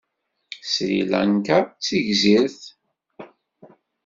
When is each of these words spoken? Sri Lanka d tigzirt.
Sri 0.71 0.99
Lanka 1.11 1.59
d 1.65 1.71
tigzirt. 1.83 2.61